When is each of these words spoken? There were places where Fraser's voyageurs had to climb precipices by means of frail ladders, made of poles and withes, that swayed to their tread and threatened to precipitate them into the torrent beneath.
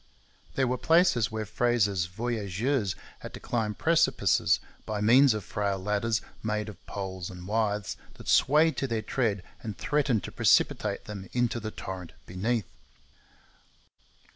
There 0.55 0.65
were 0.65 0.79
places 0.79 1.29
where 1.31 1.45
Fraser's 1.45 2.07
voyageurs 2.07 2.95
had 3.19 3.35
to 3.35 3.39
climb 3.39 3.75
precipices 3.75 4.59
by 4.83 4.99
means 4.99 5.35
of 5.35 5.43
frail 5.43 5.77
ladders, 5.77 6.21
made 6.41 6.69
of 6.69 6.83
poles 6.87 7.29
and 7.29 7.47
withes, 7.47 7.97
that 8.15 8.27
swayed 8.27 8.77
to 8.77 8.87
their 8.87 9.03
tread 9.03 9.43
and 9.61 9.77
threatened 9.77 10.23
to 10.23 10.31
precipitate 10.31 11.05
them 11.05 11.29
into 11.33 11.59
the 11.59 11.69
torrent 11.69 12.13
beneath. 12.25 12.65